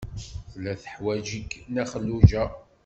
[0.51, 2.43] Tella teḥwaj-ik Nna Xelluǧa.